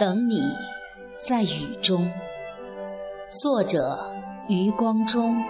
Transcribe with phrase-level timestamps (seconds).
[0.00, 0.42] 等你
[1.24, 2.10] 在雨中。
[3.30, 4.12] 作者：
[4.48, 5.42] 余光中。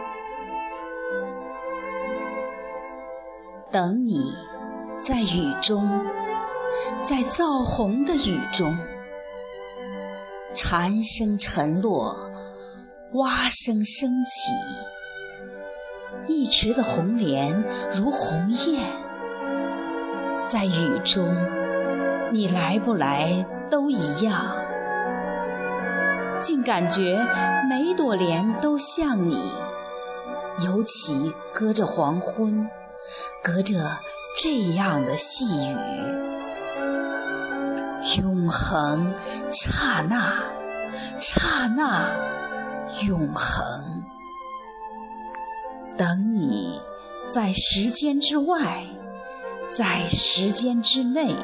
[3.71, 4.35] 等你
[5.01, 6.05] 在雨中，
[7.03, 8.77] 在燥红的雨中，
[10.55, 12.31] 蝉声沉落，
[13.15, 14.53] 蛙声升起，
[16.29, 18.79] 一池的红莲如鸿雁，
[20.45, 21.27] 在雨中，
[22.33, 24.57] 你来不来都一样，
[26.41, 27.23] 竟感觉
[27.69, 29.53] 每朵莲都像你，
[30.65, 32.71] 尤其隔着黄昏。
[33.43, 33.75] 隔着
[34.41, 35.77] 这样的细雨，
[38.17, 39.13] 永恒，
[39.51, 40.33] 刹那，
[41.19, 42.09] 刹那，
[43.05, 44.05] 永恒。
[45.99, 46.81] 等你
[47.27, 48.85] 在时间之外，
[49.67, 51.35] 在时间之内，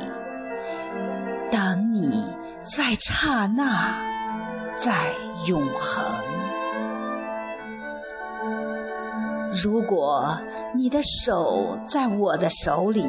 [2.77, 3.97] 在刹那，
[4.77, 4.93] 在
[5.47, 6.05] 永恒。
[9.51, 10.39] 如果
[10.75, 13.07] 你的手在我的手里，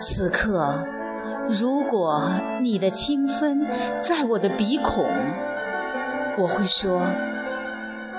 [0.00, 0.86] 此刻；
[1.50, 2.30] 如果
[2.62, 3.66] 你的清芬
[4.02, 5.04] 在我的鼻孔，
[6.38, 7.02] 我会说：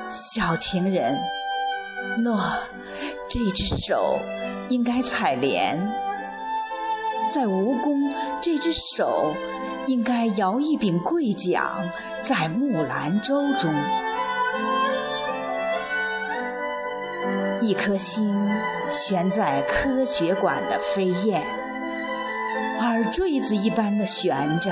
[0.07, 1.17] 小情人，
[2.19, 2.39] 诺，
[3.27, 4.19] 这只手
[4.69, 5.79] 应该采莲；
[7.27, 9.33] 在蜈蚣，这只手
[9.87, 11.91] 应该摇一柄桂桨，
[12.21, 13.73] 在木兰舟中。
[17.61, 18.35] 一颗心
[18.89, 21.41] 悬在科学馆的飞燕，
[22.79, 24.71] 耳坠子一般的悬着。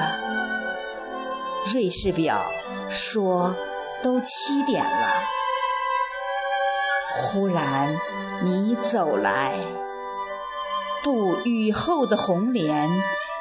[1.73, 2.44] 瑞士表
[2.89, 3.56] 说
[4.03, 5.08] 都七点了，
[7.11, 7.95] 忽然
[8.44, 9.53] 你走来，
[11.02, 12.91] 不雨后的红莲，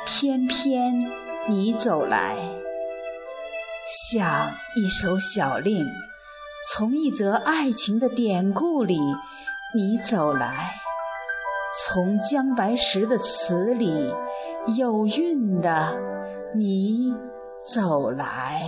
[0.06, 0.94] 翩翩
[1.48, 2.36] 你走来，
[4.14, 5.84] 像一首小令。
[6.70, 8.96] 从一则爱情的典故里，
[9.74, 10.48] 你走来；
[11.76, 14.14] 从姜白石的词里，
[14.76, 15.98] 有韵的
[16.54, 17.12] 你
[17.74, 18.62] 走来。